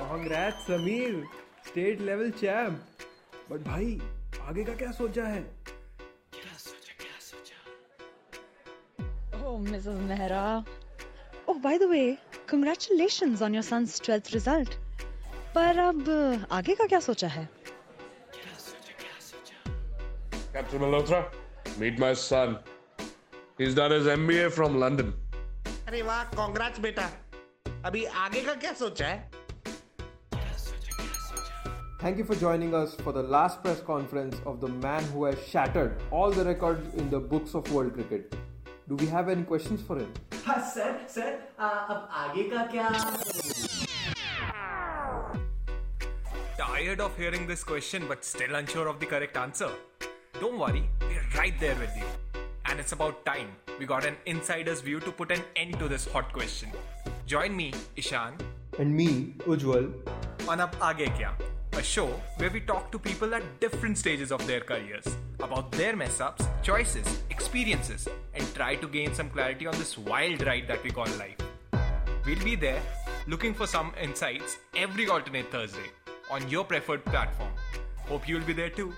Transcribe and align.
Congrat 0.00 0.54
Sameer 0.66 1.24
state 1.66 2.00
level 2.00 2.30
champ 2.40 2.74
but 3.50 3.60
भाई 3.66 3.98
आगे 4.48 4.64
का 4.64 4.74
क्या 4.82 4.90
सोचा 4.92 5.24
है? 5.24 5.40
क्या 6.34 6.56
सोचा 6.58 6.92
क्या 7.00 7.16
सोचा? 7.20 7.58
ओह 9.46 9.58
Mrs 9.60 9.98
Mehra 10.10 10.42
oh 11.48 11.58
by 11.64 11.78
the 11.78 11.88
way 11.90 12.04
congratulations 12.50 13.42
on 13.42 13.54
your 13.54 13.64
son's 13.64 14.00
12th 14.02 14.32
result 14.34 14.74
पर 15.54 15.78
अब 15.78 16.10
आगे 16.52 16.74
का 16.74 16.86
क्या 16.86 17.00
सोचा 17.00 17.28
है? 17.28 17.44
क्या 18.34 18.54
सोचा 18.58 18.92
क्या 19.00 19.18
सोचा? 19.20 19.56
Captain 20.52 20.78
Malhotra 20.84 21.20
meet 21.78 22.00
my 22.00 22.14
son 22.22 22.56
he 23.60 23.66
is 23.66 23.76
done 23.76 23.92
his 23.92 24.08
MBA 24.18 24.48
from 24.56 24.78
London 24.84 25.12
अरे 25.88 26.02
वाह 26.02 26.22
कांग्रेट्स 26.32 26.80
बेटा। 26.80 27.10
अभी 27.86 28.04
आगे 28.24 28.40
का 28.44 28.54
क्या 28.54 28.72
सोचा 28.80 29.06
है? 29.06 29.39
Thank 31.99 32.17
you 32.17 32.23
for 32.25 32.35
joining 32.35 32.73
us 32.75 32.93
for 32.95 33.11
the 33.13 33.23
last 33.23 33.63
press 33.63 33.79
conference 33.81 34.35
of 34.45 34.59
the 34.61 34.67
man 34.67 35.03
who 35.05 35.25
has 35.25 35.37
shattered 35.47 35.97
all 36.11 36.31
the 36.31 36.43
records 36.45 36.93
in 36.95 37.09
the 37.09 37.19
books 37.19 37.55
of 37.55 37.71
world 37.71 37.93
cricket. 37.93 38.35
Do 38.87 38.95
we 38.95 39.07
have 39.07 39.29
any 39.29 39.43
questions 39.43 39.81
for 39.81 39.97
him? 39.99 40.11
हाँ 40.45 40.59
sir 40.73 40.97
sir 41.09 41.37
आ, 41.59 41.67
अब 41.67 42.09
आगे 42.23 42.43
का 42.49 42.65
क्या 42.73 42.89
Tired 46.57 46.99
of 47.01 47.17
hearing 47.17 47.47
this 47.47 47.63
question 47.63 48.05
but 48.07 48.23
still 48.23 48.53
unsure 48.55 48.87
of 48.87 48.99
the 48.99 49.05
correct 49.05 49.37
answer? 49.37 49.69
Don't 50.39 50.59
worry, 50.59 50.83
we're 51.01 51.25
right 51.37 51.59
there 51.59 51.75
with 51.75 51.95
you. 51.97 52.05
And 52.65 52.79
it's 52.79 52.91
about 52.91 53.25
time 53.25 53.49
we 53.79 53.85
got 53.85 54.05
an 54.05 54.15
insider's 54.25 54.81
view 54.81 54.99
to 55.01 55.11
put 55.11 55.31
an 55.31 55.41
end 55.55 55.79
to 55.79 55.87
this 55.87 56.07
hot 56.11 56.31
question. 56.33 56.69
Join 57.25 57.55
me, 57.55 57.73
Ishan, 57.95 58.33
And 58.77 58.93
me, 58.95 59.33
Ujwal. 59.47 59.91
on 60.47 60.61
Ab 60.61 60.75
Aage 60.79 61.07
Kya, 61.17 61.31
a 61.80 61.82
show 61.82 62.08
where 62.36 62.50
we 62.50 62.60
talk 62.60 62.92
to 62.92 62.98
people 62.98 63.34
at 63.34 63.44
different 63.58 63.96
stages 63.96 64.30
of 64.30 64.46
their 64.46 64.60
careers 64.60 65.06
about 65.38 65.72
their 65.72 65.96
mess 65.96 66.20
ups, 66.20 66.44
choices, 66.62 67.22
experiences, 67.30 68.06
and 68.34 68.54
try 68.54 68.74
to 68.74 68.86
gain 68.86 69.14
some 69.14 69.30
clarity 69.30 69.66
on 69.66 69.72
this 69.78 69.96
wild 69.96 70.44
ride 70.46 70.68
that 70.68 70.82
we 70.84 70.90
call 70.90 71.06
life. 71.18 71.38
We'll 72.26 72.44
be 72.44 72.54
there 72.54 72.82
looking 73.26 73.54
for 73.54 73.66
some 73.66 73.94
insights 73.98 74.58
every 74.76 75.08
alternate 75.08 75.50
Thursday 75.50 75.90
on 76.30 76.46
your 76.50 76.64
preferred 76.64 77.02
platform. 77.06 77.52
Hope 78.10 78.28
you'll 78.28 78.44
be 78.52 78.52
there 78.52 78.68
too. 78.68 78.92